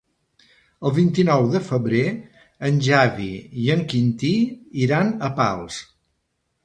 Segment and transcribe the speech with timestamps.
[0.89, 2.01] El vint-i-nou de febrer
[2.69, 3.29] en Xavi
[3.65, 4.33] i en Quintí
[4.87, 5.79] iran a Pals.